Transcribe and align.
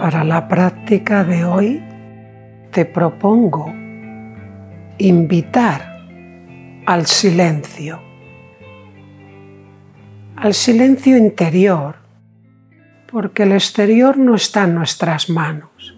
Para 0.00 0.24
la 0.24 0.48
práctica 0.48 1.24
de 1.24 1.44
hoy 1.44 1.82
te 2.72 2.86
propongo 2.86 3.70
invitar 4.96 6.00
al 6.86 7.04
silencio, 7.04 8.00
al 10.36 10.54
silencio 10.54 11.18
interior, 11.18 11.96
porque 13.12 13.42
el 13.42 13.52
exterior 13.52 14.16
no 14.16 14.36
está 14.36 14.64
en 14.64 14.74
nuestras 14.74 15.28
manos. 15.28 15.94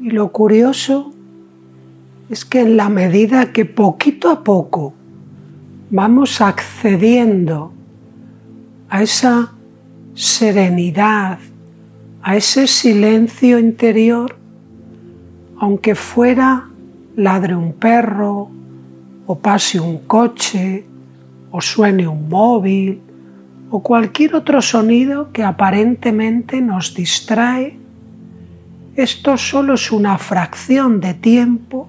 Y 0.00 0.08
lo 0.12 0.32
curioso 0.32 1.12
es 2.30 2.46
que 2.46 2.62
en 2.62 2.78
la 2.78 2.88
medida 2.88 3.52
que 3.52 3.66
poquito 3.66 4.30
a 4.30 4.42
poco 4.42 4.94
vamos 5.90 6.40
accediendo 6.40 7.70
a 8.88 9.02
esa 9.02 9.52
serenidad, 10.18 11.38
a 12.22 12.34
ese 12.34 12.66
silencio 12.66 13.56
interior, 13.60 14.36
aunque 15.60 15.94
fuera 15.94 16.68
ladre 17.14 17.54
un 17.54 17.72
perro, 17.72 18.50
o 19.26 19.38
pase 19.38 19.78
un 19.78 19.98
coche, 19.98 20.84
o 21.52 21.60
suene 21.60 22.08
un 22.08 22.28
móvil, 22.28 23.00
o 23.70 23.80
cualquier 23.80 24.34
otro 24.34 24.60
sonido 24.60 25.30
que 25.32 25.44
aparentemente 25.44 26.60
nos 26.60 26.94
distrae, 26.94 27.78
esto 28.96 29.36
solo 29.36 29.74
es 29.74 29.92
una 29.92 30.18
fracción 30.18 31.00
de 31.00 31.14
tiempo 31.14 31.88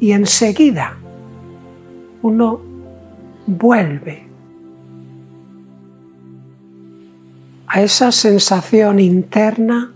y 0.00 0.10
enseguida 0.10 0.96
uno 2.20 2.60
vuelve 3.46 4.27
a 7.68 7.82
esa 7.82 8.12
sensación 8.12 8.98
interna 8.98 9.92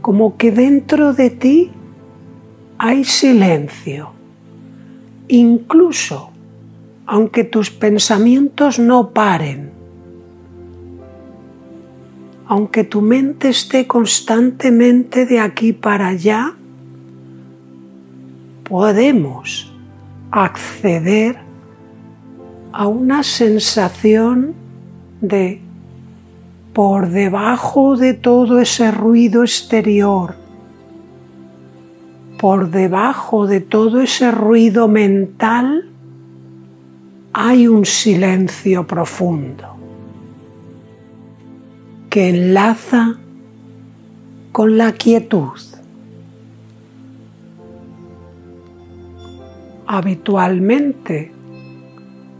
como 0.00 0.36
que 0.36 0.50
dentro 0.50 1.12
de 1.12 1.30
ti 1.30 1.70
hay 2.78 3.04
silencio, 3.04 4.12
incluso 5.28 6.30
aunque 7.06 7.44
tus 7.44 7.70
pensamientos 7.70 8.78
no 8.78 9.10
paren, 9.10 9.70
aunque 12.46 12.84
tu 12.84 13.02
mente 13.02 13.48
esté 13.48 13.86
constantemente 13.86 15.26
de 15.26 15.40
aquí 15.40 15.72
para 15.72 16.08
allá, 16.08 16.54
podemos 18.64 19.72
acceder 20.30 21.38
a 22.72 22.86
una 22.86 23.22
sensación 23.22 24.54
de 25.20 25.63
por 26.74 27.08
debajo 27.08 27.96
de 27.96 28.14
todo 28.14 28.58
ese 28.58 28.90
ruido 28.90 29.42
exterior, 29.42 30.34
por 32.38 32.68
debajo 32.70 33.46
de 33.46 33.60
todo 33.60 34.00
ese 34.00 34.32
ruido 34.32 34.88
mental, 34.88 35.88
hay 37.32 37.68
un 37.68 37.86
silencio 37.86 38.86
profundo 38.88 39.76
que 42.10 42.28
enlaza 42.28 43.18
con 44.50 44.76
la 44.76 44.92
quietud. 44.92 45.58
Habitualmente 49.86 51.32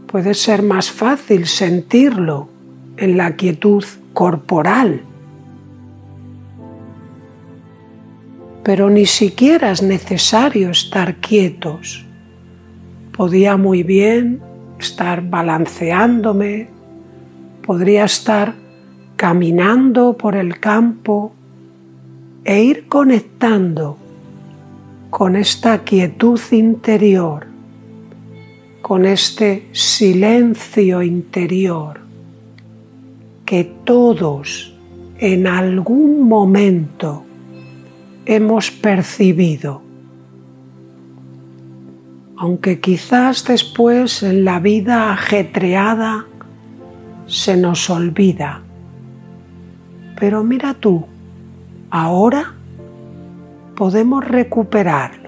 puede 0.07 0.33
ser 0.33 0.61
más 0.61 0.91
fácil 0.91 1.45
sentirlo 1.45 2.49
en 2.97 3.15
la 3.15 3.35
quietud 3.37 3.85
corporal. 4.15 5.01
Pero 8.63 8.89
ni 8.89 9.05
siquiera 9.05 9.69
es 9.69 9.83
necesario 9.83 10.71
estar 10.71 11.17
quietos. 11.17 12.03
Podía 13.15 13.57
muy 13.57 13.83
bien 13.83 14.41
estar 14.79 15.21
balanceándome, 15.21 16.69
podría 17.63 18.05
estar 18.05 18.55
caminando 19.17 20.17
por 20.17 20.35
el 20.35 20.59
campo 20.59 21.33
e 22.43 22.63
ir 22.63 22.87
conectando 22.87 23.97
con 25.09 25.35
esta 25.35 25.83
quietud 25.83 26.39
interior, 26.51 27.47
con 28.81 29.05
este 29.05 29.67
silencio 29.71 31.01
interior 31.01 32.04
que 33.45 33.63
todos 33.63 34.73
en 35.19 35.47
algún 35.47 36.27
momento 36.27 37.23
hemos 38.25 38.71
percibido, 38.71 39.81
aunque 42.37 42.79
quizás 42.79 43.45
después 43.45 44.23
en 44.23 44.43
la 44.43 44.59
vida 44.59 45.13
ajetreada 45.13 46.25
se 47.27 47.55
nos 47.55 47.89
olvida. 47.89 48.61
Pero 50.19 50.43
mira 50.43 50.73
tú, 50.73 51.05
ahora 51.89 52.53
podemos 53.75 54.25
recuperarlo. 54.25 55.24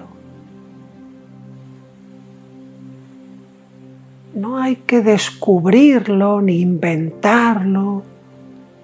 No 4.38 4.56
hay 4.56 4.76
que 4.76 5.02
descubrirlo 5.02 6.40
ni 6.40 6.60
inventarlo. 6.60 8.04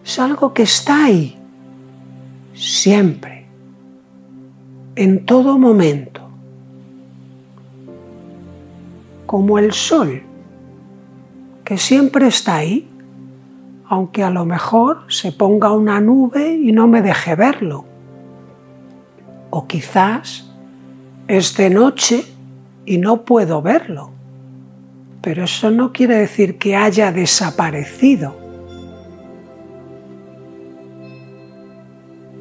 Es 0.04 0.18
algo 0.18 0.52
que 0.52 0.64
está 0.64 1.04
ahí, 1.04 1.38
siempre, 2.54 3.46
en 4.96 5.24
todo 5.24 5.56
momento. 5.56 6.22
Como 9.26 9.60
el 9.60 9.72
sol, 9.72 10.24
que 11.64 11.78
siempre 11.78 12.26
está 12.26 12.56
ahí, 12.56 12.88
aunque 13.88 14.24
a 14.24 14.30
lo 14.30 14.44
mejor 14.46 15.04
se 15.06 15.30
ponga 15.30 15.70
una 15.70 16.00
nube 16.00 16.52
y 16.52 16.72
no 16.72 16.88
me 16.88 17.00
deje 17.00 17.36
verlo. 17.36 17.84
O 19.50 19.68
quizás 19.68 20.50
es 21.28 21.56
de 21.56 21.70
noche 21.70 22.24
y 22.86 22.98
no 22.98 23.22
puedo 23.22 23.62
verlo 23.62 24.13
pero 25.24 25.44
eso 25.44 25.70
no 25.70 25.90
quiere 25.90 26.18
decir 26.18 26.58
que 26.58 26.76
haya 26.76 27.10
desaparecido. 27.10 28.36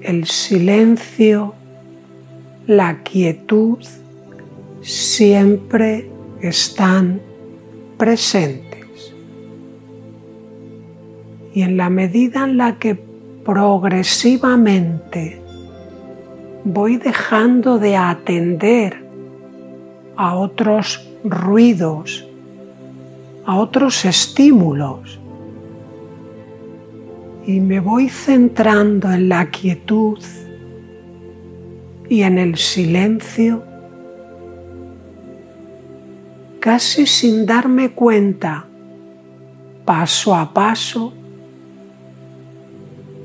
El 0.02 0.26
silencio, 0.28 1.54
la 2.68 3.02
quietud 3.04 3.78
siempre 4.82 6.10
están 6.42 7.22
presentes. 7.98 9.16
Y 11.54 11.62
en 11.62 11.78
la 11.78 11.90
medida 11.90 12.44
en 12.44 12.58
la 12.58 12.80
que 12.80 12.96
progresivamente 13.46 15.42
voy 16.66 16.98
dejando 16.98 17.80
de 17.80 17.96
atender 17.96 19.02
a 20.18 20.36
otros 20.36 21.10
ruidos, 21.24 22.28
a 23.46 23.58
otros 23.58 24.06
estímulos. 24.06 25.20
Y 27.46 27.60
me 27.60 27.80
voy 27.80 28.10
centrando 28.10 29.12
en 29.12 29.28
la 29.30 29.50
quietud 29.50 30.20
y 32.10 32.22
en 32.22 32.38
el 32.38 32.56
silencio, 32.58 33.64
casi 36.60 37.06
sin 37.06 37.46
darme 37.46 37.92
cuenta, 37.92 38.66
paso 39.84 40.36
a 40.36 40.54
paso, 40.54 41.14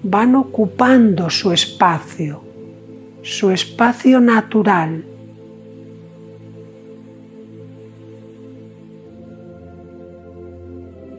van 0.03 0.35
ocupando 0.35 1.31
su 1.31 1.53
espacio, 1.53 2.43
su 3.23 3.51
espacio 3.51 4.21
natural 4.21 5.05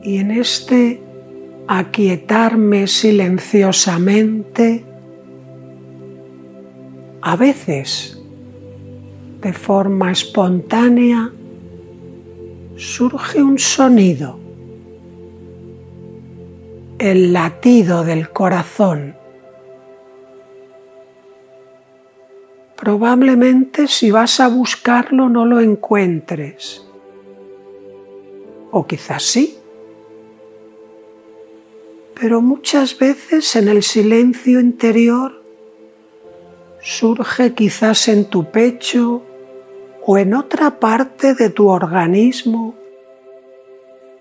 y 0.02 0.18
en 0.18 0.30
este 0.30 1.02
aquietarme 1.68 2.86
silenciosamente, 2.86 4.84
a 7.22 7.36
veces 7.36 8.20
de 9.40 9.52
forma 9.52 10.10
espontánea, 10.10 11.30
surge 12.76 13.42
un 13.42 13.58
sonido, 13.58 14.38
el 16.98 17.32
latido 17.32 18.04
del 18.04 18.30
corazón. 18.30 19.16
Probablemente 22.76 23.86
si 23.86 24.10
vas 24.10 24.40
a 24.40 24.48
buscarlo 24.48 25.28
no 25.28 25.46
lo 25.46 25.60
encuentres, 25.60 26.84
o 28.70 28.86
quizás 28.86 29.22
sí 29.22 29.59
pero 32.20 32.42
muchas 32.42 32.98
veces 32.98 33.56
en 33.56 33.68
el 33.68 33.82
silencio 33.82 34.60
interior 34.60 35.42
surge 36.82 37.54
quizás 37.54 38.08
en 38.08 38.26
tu 38.26 38.50
pecho 38.50 39.22
o 40.04 40.18
en 40.18 40.34
otra 40.34 40.78
parte 40.78 41.32
de 41.32 41.48
tu 41.48 41.68
organismo 41.68 42.74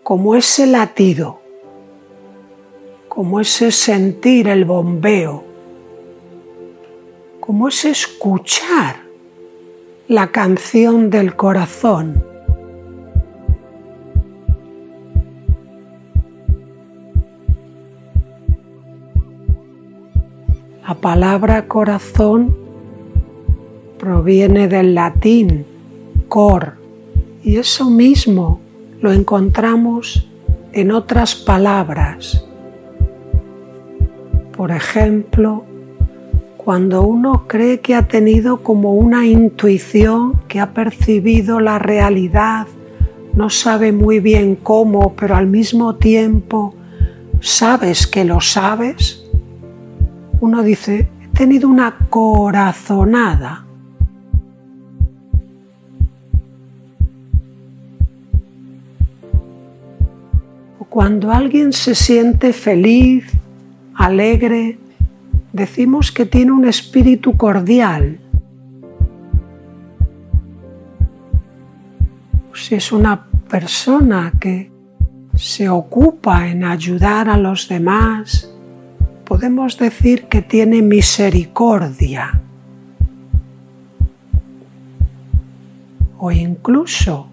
como 0.01 0.33
ese 0.35 0.65
latido, 0.65 1.41
como 3.09 3.41
ese 3.41 3.69
sentir 3.69 4.47
el 4.47 4.63
bombeo, 4.63 5.43
como 7.41 7.67
ese 7.67 7.89
escuchar 7.89 8.95
la 10.07 10.31
canción 10.31 11.09
del 11.09 11.35
corazón. 11.35 12.28
La 20.89 20.95
palabra 20.95 21.67
corazón 21.67 22.57
proviene 23.99 24.67
del 24.67 24.95
latín 24.95 25.63
cor 26.27 26.77
y 27.43 27.57
eso 27.57 27.91
mismo 27.91 28.59
lo 28.99 29.11
encontramos 29.11 30.27
en 30.73 30.89
otras 30.89 31.35
palabras. 31.35 32.43
Por 34.57 34.71
ejemplo, 34.71 35.63
cuando 36.57 37.03
uno 37.03 37.45
cree 37.45 37.81
que 37.81 37.93
ha 37.93 38.07
tenido 38.07 38.63
como 38.63 38.95
una 38.95 39.27
intuición, 39.27 40.41
que 40.47 40.59
ha 40.59 40.73
percibido 40.73 41.59
la 41.59 41.77
realidad, 41.77 42.65
no 43.35 43.51
sabe 43.51 43.91
muy 43.91 44.19
bien 44.19 44.55
cómo, 44.55 45.13
pero 45.13 45.35
al 45.35 45.45
mismo 45.45 45.97
tiempo 45.97 46.73
sabes 47.41 48.07
que 48.07 48.25
lo 48.25 48.41
sabes, 48.41 49.18
uno 50.41 50.63
dice, 50.63 51.09
he 51.21 51.27
tenido 51.37 51.67
una 51.67 51.95
corazonada. 52.09 53.65
O 60.79 60.85
cuando 60.85 61.31
alguien 61.31 61.73
se 61.73 61.93
siente 61.93 62.53
feliz, 62.53 63.25
alegre, 63.95 64.79
decimos 65.51 66.11
que 66.11 66.25
tiene 66.25 66.51
un 66.51 66.65
espíritu 66.65 67.35
cordial. 67.35 68.19
Si 72.53 72.75
es 72.75 72.91
una 72.91 73.25
persona 73.49 74.33
que 74.39 74.71
se 75.33 75.69
ocupa 75.69 76.47
en 76.47 76.63
ayudar 76.63 77.29
a 77.29 77.37
los 77.37 77.67
demás, 77.67 78.53
podemos 79.29 79.77
decir 79.77 80.25
que 80.25 80.41
tiene 80.41 80.81
misericordia. 80.81 82.41
O 86.17 86.31
incluso 86.31 87.27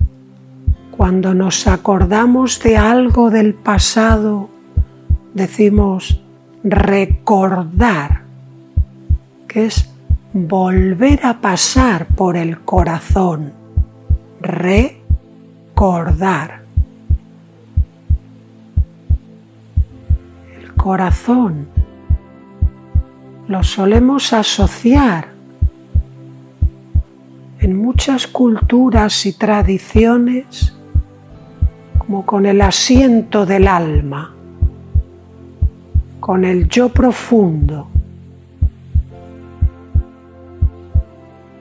cuando 0.91 1.33
nos 1.33 1.67
acordamos 1.67 2.63
de 2.63 2.77
algo 2.77 3.31
del 3.31 3.55
pasado, 3.55 4.51
decimos 5.33 6.23
recordar, 6.63 8.25
que 9.49 9.65
es 9.65 9.91
volver 10.35 11.25
a 11.25 11.41
pasar 11.41 12.09
por 12.09 12.37
el 12.37 12.61
corazón. 12.61 13.55
Recordar. 14.43 15.01
El 20.61 20.75
corazón 20.75 21.75
lo 23.49 23.63
solemos 23.63 24.33
asociar 24.33 25.29
en 27.61 27.77
muchas 27.77 28.27
culturas 28.27 29.25
y 29.27 29.33
tradiciones 29.33 30.75
como 31.99 32.27
con 32.27 32.47
el 32.47 32.61
asiento 32.61 33.47
del 33.47 33.69
alma, 33.69 34.35
con 36.21 36.45
el 36.45 36.69
yo 36.69 36.89
profundo. 36.89 37.89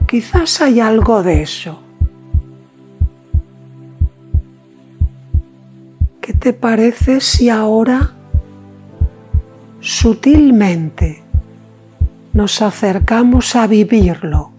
Quizás 0.07 0.61
hay 0.61 0.79
algo 0.79 1.23
de 1.23 1.41
eso. 1.41 1.79
¿Qué 6.21 6.33
te 6.33 6.53
parece 6.53 7.21
si 7.21 7.49
ahora 7.49 8.11
sutilmente 9.79 11.24
nos 12.35 12.61
acercamos 12.61 13.55
a 13.55 13.65
vivirlo 13.65 14.51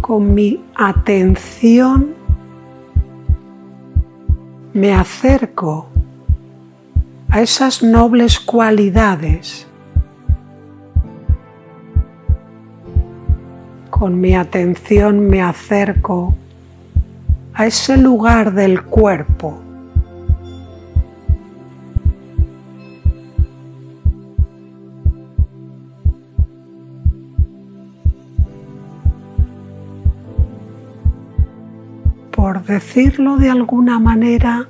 con 0.00 0.34
mi 0.34 0.60
atención. 0.74 2.14
Me 4.72 4.92
acerco 4.92 5.86
a 7.28 7.40
esas 7.42 7.84
nobles 7.84 8.40
cualidades 8.40 9.68
con 13.88 14.20
mi 14.20 14.34
atención. 14.34 15.28
Me 15.28 15.42
acerco 15.42 16.34
a 17.54 17.66
ese 17.66 17.96
lugar 17.96 18.52
del 18.52 18.82
cuerpo 18.82 19.60
por 32.40 32.64
decirlo 32.64 33.36
de 33.36 33.50
alguna 33.50 33.98
manera, 33.98 34.66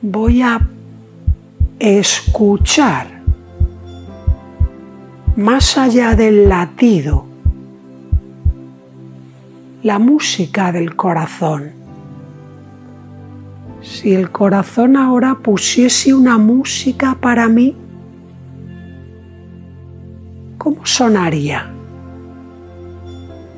voy 0.00 0.42
a 0.42 0.60
escuchar 1.80 3.20
más 5.34 5.76
allá 5.76 6.14
del 6.14 6.48
latido 6.48 7.26
la 9.82 9.98
música 9.98 10.70
del 10.70 10.94
corazón. 10.94 11.72
Si 13.80 14.14
el 14.14 14.30
corazón 14.30 14.96
ahora 14.96 15.38
pusiese 15.42 16.14
una 16.14 16.38
música 16.38 17.16
para 17.20 17.48
mí, 17.48 17.74
¿cómo 20.58 20.86
sonaría? 20.86 21.72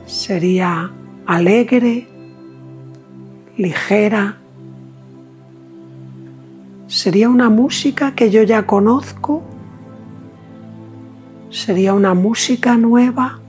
¿Sería 0.06 0.90
alegre, 1.26 2.13
ligera. 3.56 4.38
¿Sería 6.87 7.28
una 7.28 7.50
música 7.50 8.14
que 8.14 8.30
yo 8.30 8.42
ya 8.42 8.66
conozco? 8.66 9.42
¿Sería 11.50 11.94
una 11.94 12.14
música 12.14 12.76
nueva? 12.76 13.40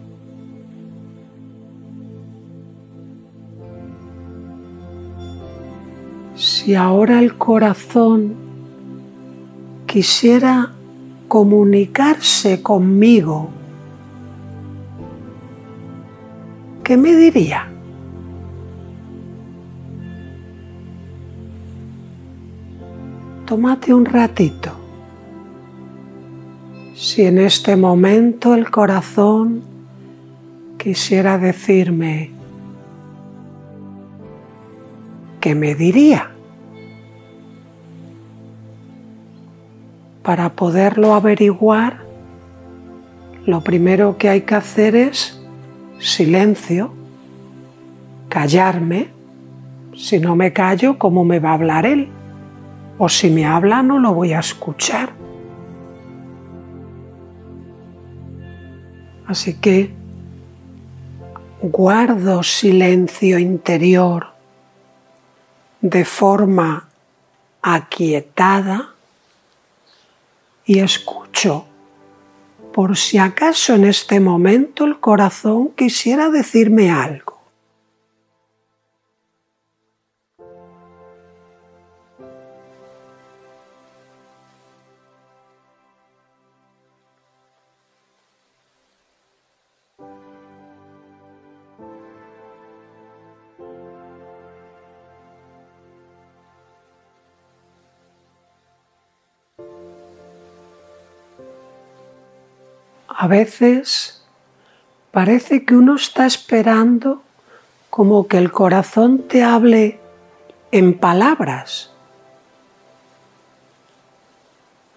Si 6.35 6.75
ahora 6.75 7.19
el 7.19 7.37
corazón 7.37 8.35
quisiera 9.85 10.71
comunicarse 11.27 12.61
conmigo, 12.61 13.49
¿qué 16.83 16.97
me 16.97 17.15
diría? 17.15 17.74
Tómate 23.45 23.93
un 23.93 24.05
ratito. 24.05 24.71
Si 26.95 27.23
en 27.23 27.37
este 27.37 27.75
momento 27.75 28.55
el 28.55 28.71
corazón 28.71 29.61
quisiera 30.77 31.37
decirme, 31.37 32.31
¿qué 35.39 35.53
me 35.53 35.75
diría? 35.75 36.31
Para 40.23 40.53
poderlo 40.53 41.13
averiguar, 41.13 41.99
lo 43.45 43.61
primero 43.61 44.17
que 44.17 44.29
hay 44.29 44.41
que 44.41 44.55
hacer 44.55 44.95
es 44.95 45.39
silencio, 45.99 46.93
callarme. 48.29 49.09
Si 49.95 50.19
no 50.19 50.35
me 50.35 50.51
callo, 50.51 50.97
¿cómo 50.97 51.23
me 51.23 51.39
va 51.39 51.51
a 51.51 51.53
hablar 51.53 51.85
él? 51.85 52.09
O 52.97 53.09
si 53.09 53.29
me 53.29 53.45
habla 53.45 53.83
no 53.83 53.99
lo 53.99 54.13
voy 54.13 54.33
a 54.33 54.39
escuchar. 54.39 55.13
Así 59.27 59.55
que 59.55 59.91
guardo 61.61 62.43
silencio 62.43 63.39
interior 63.39 64.27
de 65.81 66.05
forma 66.05 66.87
aquietada 67.61 68.93
y 70.65 70.79
escucho 70.79 71.65
por 72.73 72.97
si 72.97 73.17
acaso 73.17 73.73
en 73.73 73.85
este 73.85 74.19
momento 74.19 74.83
el 74.83 74.99
corazón 74.99 75.69
quisiera 75.69 76.29
decirme 76.29 76.91
algo. 76.91 77.34
A 103.25 103.27
veces 103.27 104.23
parece 105.09 105.65
que 105.65 105.75
uno 105.75 105.95
está 105.95 106.27
esperando 106.27 107.23
como 107.89 108.27
que 108.27 108.37
el 108.37 108.51
corazón 108.51 109.27
te 109.27 109.43
hable 109.43 109.99
en 110.71 110.95
palabras. 110.99 111.89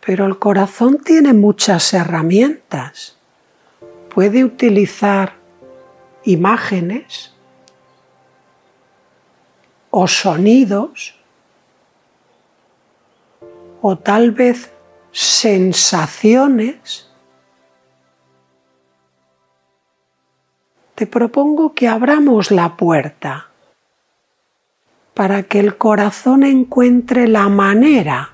Pero 0.05 0.27
el 0.27 0.39
corazón 0.39 0.99
tiene 1.03 1.33
muchas 1.33 1.95
herramientas. 1.95 3.17
Puede 4.15 4.45
utilizar 4.45 5.33
imágenes 6.25 7.33
o 9.89 10.07
sonidos 10.07 11.19
o 13.81 13.97
tal 13.97 14.33
vez 14.33 14.71
sensaciones 15.13 17.08
te 20.99 21.07
propongo 21.07 21.75
que 21.75 21.87
abramos 21.87 22.51
la 22.51 22.77
puerta 22.77 23.51
para 25.15 25.45
que 25.45 25.61
el 25.61 25.77
corazón 25.77 26.43
encuentre 26.43 27.29
la 27.29 27.49
manera, 27.49 28.31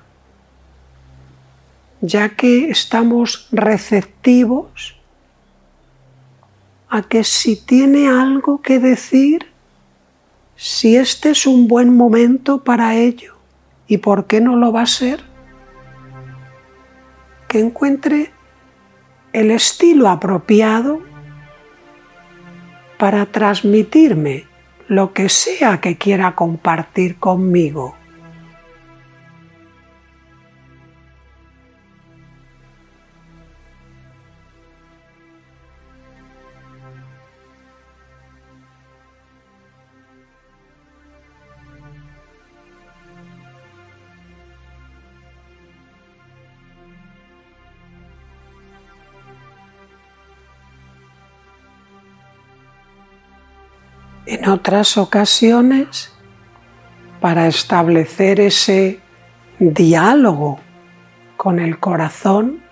ya 2.01 2.29
que 2.29 2.71
estamos 2.71 3.47
receptivos 3.51 4.97
a 6.89 7.03
que 7.03 7.23
si 7.23 7.55
tiene 7.55 8.07
algo 8.07 8.63
que 8.63 8.79
decir, 8.79 9.45
si 10.55 10.95
este 10.95 11.29
es 11.29 11.45
un 11.45 11.67
buen 11.67 11.95
momento 11.95 12.63
para 12.63 12.95
ello 12.95 13.35
y 13.85 13.97
por 13.99 14.25
qué 14.25 14.41
no 14.41 14.55
lo 14.55 14.71
va 14.71 14.81
a 14.81 14.87
ser, 14.87 15.23
que 17.47 17.59
encuentre 17.59 18.31
el 19.33 19.51
estilo 19.51 20.09
apropiado 20.09 21.13
para 22.97 23.25
transmitirme 23.25 24.45
lo 24.87 25.13
que 25.13 25.29
sea 25.29 25.81
que 25.81 25.97
quiera 25.97 26.35
compartir 26.35 27.17
conmigo. 27.17 27.95
En 54.25 54.49
otras 54.49 54.97
ocasiones, 54.97 56.11
para 57.21 57.47
establecer 57.47 58.39
ese 58.39 58.99
diálogo 59.59 60.59
con 61.37 61.59
el 61.59 61.79
corazón, 61.79 62.63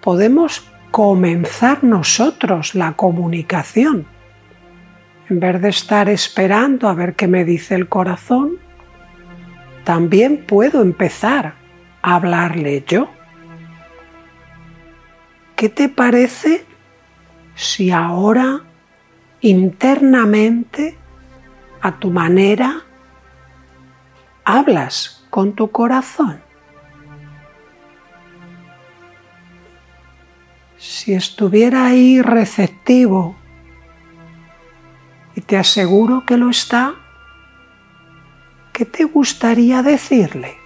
podemos 0.00 0.68
comenzar 0.90 1.84
nosotros 1.84 2.74
la 2.74 2.94
comunicación. 2.94 4.06
En 5.28 5.38
vez 5.38 5.60
de 5.60 5.68
estar 5.68 6.08
esperando 6.08 6.88
a 6.88 6.94
ver 6.94 7.14
qué 7.14 7.28
me 7.28 7.44
dice 7.44 7.76
el 7.76 7.88
corazón, 7.88 8.58
también 9.84 10.44
puedo 10.46 10.82
empezar 10.82 11.54
a 12.02 12.14
hablarle 12.16 12.82
yo. 12.88 13.08
¿Qué 15.54 15.68
te 15.68 15.88
parece 15.88 16.64
si 17.54 17.92
ahora 17.92 18.62
internamente, 19.48 20.96
a 21.80 21.98
tu 21.98 22.10
manera, 22.10 22.82
hablas 24.44 25.24
con 25.30 25.52
tu 25.52 25.70
corazón. 25.70 26.40
Si 30.76 31.14
estuviera 31.14 31.86
ahí 31.86 32.20
receptivo, 32.22 33.36
y 35.36 35.42
te 35.42 35.56
aseguro 35.56 36.24
que 36.26 36.38
lo 36.38 36.50
está, 36.50 36.94
¿qué 38.72 38.84
te 38.84 39.04
gustaría 39.04 39.82
decirle? 39.82 40.65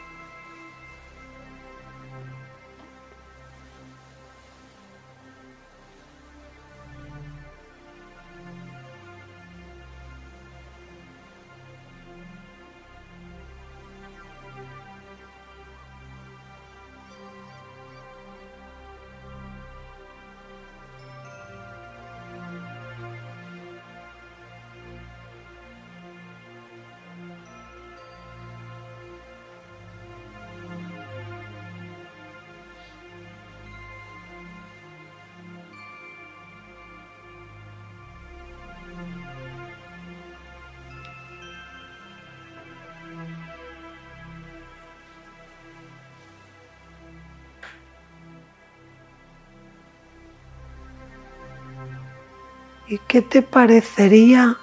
¿Y 52.91 52.99
qué 53.07 53.23
te 53.23 53.41
parecería 53.41 54.57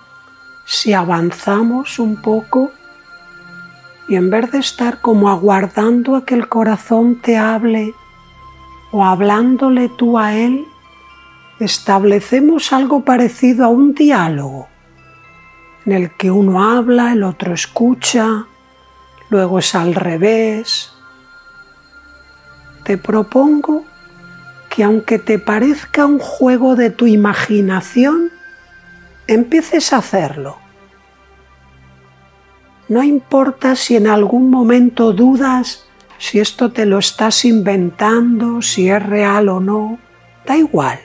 si 0.65 0.91
avanzamos 0.91 1.97
un 1.97 2.21
poco 2.21 2.73
y 4.09 4.17
en 4.17 4.29
vez 4.29 4.51
de 4.51 4.59
estar 4.59 4.99
como 4.99 5.29
aguardando 5.29 6.17
a 6.17 6.25
que 6.25 6.35
el 6.35 6.49
corazón 6.49 7.21
te 7.21 7.37
hable 7.37 7.93
o 8.91 9.05
hablándole 9.05 9.87
tú 9.87 10.19
a 10.19 10.35
él, 10.35 10.65
establecemos 11.61 12.73
algo 12.73 13.05
parecido 13.05 13.63
a 13.63 13.69
un 13.69 13.93
diálogo 13.93 14.67
en 15.85 15.93
el 15.93 16.11
que 16.11 16.29
uno 16.29 16.61
habla, 16.61 17.13
el 17.13 17.23
otro 17.23 17.53
escucha, 17.53 18.45
luego 19.29 19.59
es 19.59 19.73
al 19.73 19.95
revés. 19.95 20.91
Te 22.83 22.97
propongo 22.97 23.85
que 24.77 24.83
aunque 24.83 25.17
te 25.17 25.39
parezca 25.39 26.05
un 26.05 26.19
juego 26.19 26.75
de 26.75 26.91
tu 26.91 27.07
imaginación, 27.07 28.29
empieces 29.25 29.91
a 29.91 29.97
hacerlo. 29.97 30.59
No 32.87 33.01
importa 33.01 33.75
si 33.75 33.95
en 33.95 34.05
algún 34.05 34.51
momento 34.51 35.13
dudas 35.13 35.87
si 36.19 36.39
esto 36.39 36.71
te 36.71 36.85
lo 36.85 36.99
estás 36.99 37.43
inventando, 37.43 38.61
si 38.61 38.87
es 38.87 39.03
real 39.03 39.49
o 39.49 39.59
no, 39.59 39.97
da 40.45 40.55
igual. 40.55 40.99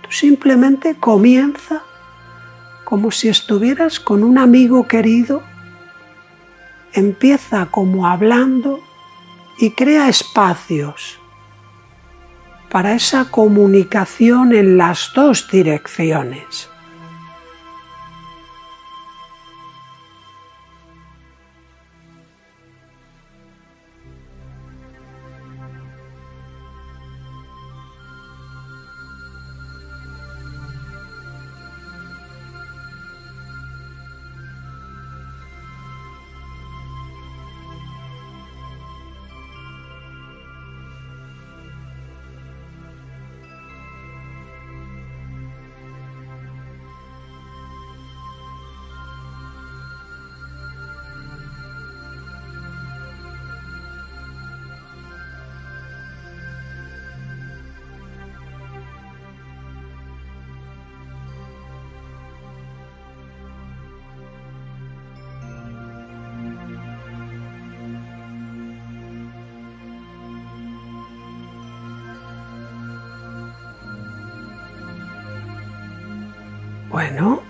Tú 0.00 0.10
simplemente 0.10 0.94
comienza 0.94 1.82
como 2.84 3.10
si 3.10 3.28
estuvieras 3.28 4.00
con 4.00 4.24
un 4.24 4.38
amigo 4.38 4.88
querido, 4.88 5.42
empieza 6.94 7.66
como 7.66 8.06
hablando 8.06 8.80
y 9.58 9.72
crea 9.72 10.08
espacios 10.08 11.17
para 12.68 12.94
esa 12.94 13.26
comunicación 13.26 14.54
en 14.54 14.76
las 14.76 15.12
dos 15.14 15.48
direcciones. 15.50 16.67
Bueno, 76.98 77.42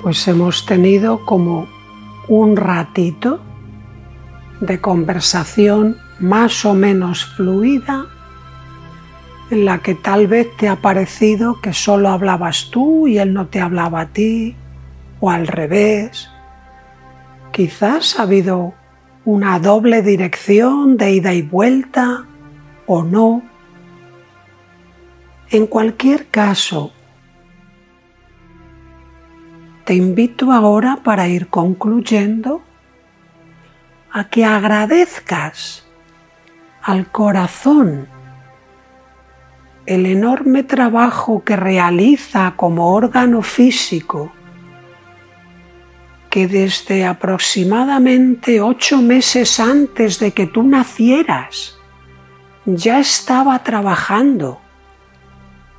pues 0.00 0.28
hemos 0.28 0.66
tenido 0.66 1.24
como 1.24 1.66
un 2.28 2.56
ratito 2.56 3.40
de 4.60 4.80
conversación 4.80 5.96
más 6.20 6.64
o 6.64 6.72
menos 6.72 7.24
fluida 7.24 8.06
en 9.50 9.64
la 9.64 9.78
que 9.78 9.96
tal 9.96 10.28
vez 10.28 10.56
te 10.58 10.68
ha 10.68 10.76
parecido 10.76 11.60
que 11.60 11.72
solo 11.72 12.08
hablabas 12.08 12.70
tú 12.70 13.08
y 13.08 13.18
él 13.18 13.34
no 13.34 13.48
te 13.48 13.60
hablaba 13.60 14.02
a 14.02 14.08
ti, 14.10 14.54
o 15.18 15.28
al 15.28 15.48
revés. 15.48 16.30
Quizás 17.50 18.16
ha 18.16 18.22
habido 18.22 18.74
una 19.24 19.58
doble 19.58 20.02
dirección 20.02 20.96
de 20.96 21.10
ida 21.10 21.34
y 21.34 21.42
vuelta, 21.42 22.26
o 22.86 23.02
no. 23.02 23.42
En 25.50 25.66
cualquier 25.66 26.28
caso, 26.28 26.92
te 29.86 29.94
invito 29.94 30.50
ahora 30.50 30.98
para 31.04 31.28
ir 31.28 31.46
concluyendo 31.46 32.60
a 34.10 34.28
que 34.28 34.44
agradezcas 34.44 35.86
al 36.82 37.06
corazón 37.12 38.08
el 39.86 40.06
enorme 40.06 40.64
trabajo 40.64 41.44
que 41.44 41.54
realiza 41.54 42.54
como 42.56 42.94
órgano 42.94 43.42
físico, 43.42 44.32
que 46.30 46.48
desde 46.48 47.06
aproximadamente 47.06 48.60
ocho 48.60 49.00
meses 49.00 49.60
antes 49.60 50.18
de 50.18 50.32
que 50.32 50.48
tú 50.48 50.64
nacieras 50.64 51.78
ya 52.64 52.98
estaba 52.98 53.62
trabajando 53.62 54.60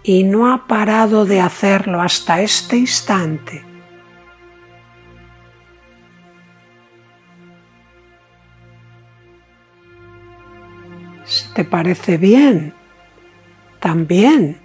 y 0.01 0.23
no 0.23 0.49
ha 0.53 0.65
parado 0.65 1.25
de 1.25 1.41
hacerlo 1.41 2.01
hasta 2.01 2.39
este 2.39 2.77
instante. 2.77 3.66
Te 11.57 11.65
parece 11.65 12.19
bien, 12.19 12.71
también 13.79 14.59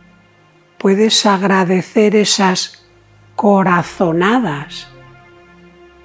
puedes 0.76 1.24
agradecer 1.24 2.14
esas 2.14 2.84
corazonadas 3.34 4.88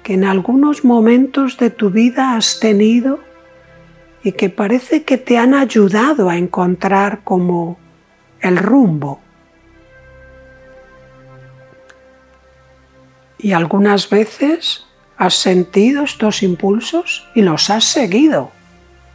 que 0.02 0.14
en 0.14 0.24
algunos 0.24 0.86
momentos 0.86 1.58
de 1.58 1.68
tu 1.68 1.90
vida 1.90 2.36
has 2.36 2.58
tenido 2.58 3.20
y 4.24 4.32
que 4.32 4.48
parece 4.48 5.02
que 5.04 5.18
te 5.18 5.36
han 5.36 5.52
ayudado 5.52 6.30
a 6.30 6.38
encontrar 6.38 7.20
como 7.22 7.78
el 8.40 8.56
rumbo. 8.56 9.20
Y 13.36 13.52
algunas 13.52 14.08
veces 14.08 14.86
has 15.18 15.34
sentido 15.34 16.04
estos 16.04 16.42
impulsos 16.42 17.28
y 17.34 17.42
los 17.42 17.68
has 17.68 17.84
seguido. 17.84 18.52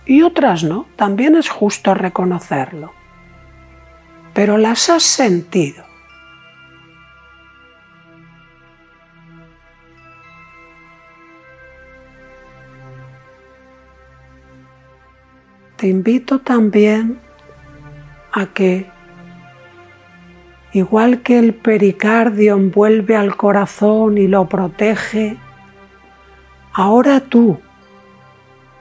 Y 0.06 0.22
otras 0.22 0.64
no, 0.64 0.88
también 0.96 1.36
es 1.36 1.50
justo 1.50 1.94
reconocerlo 1.94 2.94
pero 4.34 4.58
las 4.58 4.90
has 4.90 5.04
sentido. 5.04 5.86
Te 15.78 15.88
invito 15.88 16.40
también 16.40 17.20
a 18.32 18.46
que, 18.48 18.90
igual 20.72 21.22
que 21.22 21.38
el 21.38 21.54
pericardio 21.54 22.56
envuelve 22.56 23.18
al 23.18 23.36
corazón 23.36 24.18
y 24.18 24.28
lo 24.28 24.48
protege, 24.48 25.38
ahora 26.72 27.20
tú 27.20 27.60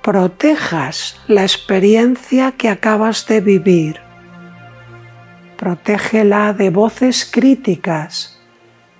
protejas 0.03 1.21
la 1.29 1.43
experiencia 1.43 2.53
que 2.53 2.69
acabas 2.69 3.27
de 3.27 3.41
vivir 3.41 4.01
protégela 5.57 6.53
de 6.53 6.71
voces 6.71 7.25
críticas 7.25 8.41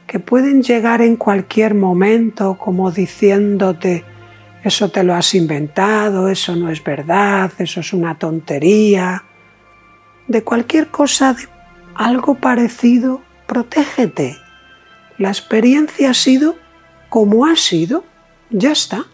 que 0.07 0.21
pueden 0.21 0.63
llegar 0.63 1.03
en 1.03 1.17
cualquier 1.17 1.75
momento 1.75 2.57
como 2.57 2.93
diciéndote 2.93 4.05
eso 4.63 4.91
te 4.91 5.03
lo 5.03 5.15
has 5.15 5.35
inventado, 5.35 6.29
eso 6.29 6.55
no 6.55 6.71
es 6.71 6.85
verdad, 6.85 7.51
eso 7.59 7.81
es 7.81 7.93
una 7.93 8.17
tontería. 8.17 9.25
De 10.29 10.45
cualquier 10.45 10.87
cosa, 10.89 11.35
de 11.35 11.49
algo 11.97 12.37
parecido, 12.37 13.23
protégete. 13.47 14.37
La 15.19 15.31
experiencia 15.31 16.11
ha 16.11 16.15
sido 16.15 16.57
como 17.09 17.45
ha 17.45 17.57
sido, 17.57 18.05
ya 18.51 18.71
está. 18.71 19.07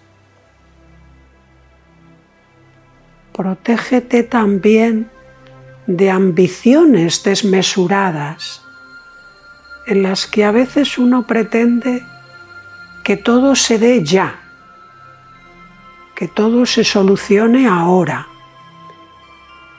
Protégete 3.38 4.24
también 4.24 5.08
de 5.86 6.10
ambiciones 6.10 7.22
desmesuradas, 7.22 8.64
en 9.86 10.02
las 10.02 10.26
que 10.26 10.44
a 10.44 10.50
veces 10.50 10.98
uno 10.98 11.24
pretende 11.24 12.02
que 13.04 13.16
todo 13.16 13.54
se 13.54 13.78
dé 13.78 14.02
ya, 14.02 14.40
que 16.16 16.26
todo 16.26 16.66
se 16.66 16.82
solucione 16.82 17.68
ahora, 17.68 18.26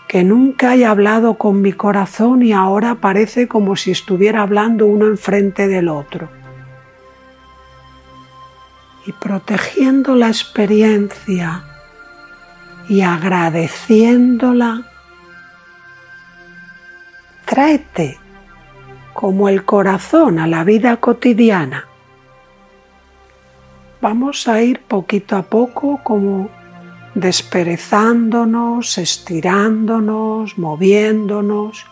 que 0.07 0.23
nunca 0.23 0.69
haya 0.69 0.91
hablado 0.91 1.33
con 1.33 1.61
mi 1.61 1.73
corazón 1.73 2.41
y 2.43 2.53
ahora 2.53 2.95
parece 2.95 3.49
como 3.49 3.75
si 3.75 3.91
estuviera 3.91 4.41
hablando 4.41 4.85
uno 4.85 5.05
enfrente 5.05 5.67
del 5.67 5.89
otro. 5.89 6.29
Y 9.05 9.11
protegiendo 9.11 10.15
la 10.15 10.29
experiencia 10.29 11.68
y 12.89 13.01
agradeciéndola, 13.01 14.81
tráete 17.45 18.17
como 19.13 19.47
el 19.47 19.63
corazón 19.63 20.39
a 20.39 20.47
la 20.47 20.63
vida 20.63 20.97
cotidiana. 20.97 21.85
Vamos 24.01 24.47
a 24.47 24.61
ir 24.63 24.81
poquito 24.81 25.35
a 25.35 25.43
poco 25.43 25.99
como 26.03 26.49
desperezándonos, 27.13 28.97
estirándonos, 28.97 30.57
moviéndonos, 30.57 31.85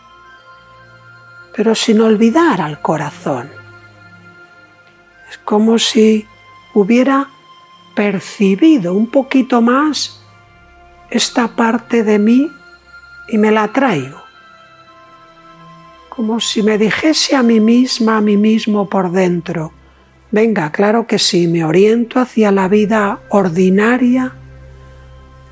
pero 1.54 1.76
sin 1.76 2.00
olvidar 2.00 2.60
al 2.60 2.80
corazón. 2.80 3.50
Es 5.30 5.38
como 5.38 5.78
si 5.78 6.26
hubiera 6.74 7.28
percibido 7.94 8.94
un 8.94 9.08
poquito 9.08 9.60
más 9.60 10.17
esta 11.10 11.48
parte 11.48 12.04
de 12.04 12.18
mí 12.18 12.50
y 13.28 13.38
me 13.38 13.50
la 13.50 13.68
traigo 13.68 14.28
como 16.18 16.40
si 16.40 16.64
me 16.64 16.78
dijese 16.78 17.36
a 17.36 17.44
mí 17.44 17.60
misma, 17.60 18.16
a 18.16 18.20
mí 18.20 18.36
mismo 18.36 18.88
por 18.88 19.12
dentro, 19.12 19.72
venga, 20.32 20.72
claro 20.72 21.06
que 21.06 21.16
sí, 21.16 21.46
me 21.46 21.64
oriento 21.64 22.18
hacia 22.18 22.50
la 22.50 22.66
vida 22.66 23.20
ordinaria, 23.28 24.32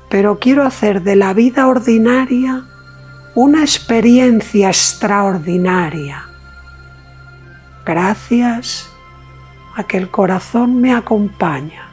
pero 0.09 0.39
quiero 0.39 0.63
hacer 0.63 1.03
de 1.03 1.15
la 1.15 1.33
vida 1.33 1.67
ordinaria 1.67 2.65
una 3.33 3.61
experiencia 3.61 4.67
extraordinaria. 4.67 6.25
Gracias 7.85 8.89
a 9.77 9.85
que 9.85 9.95
el 9.95 10.11
corazón 10.11 10.81
me 10.81 10.93
acompaña. 10.93 11.86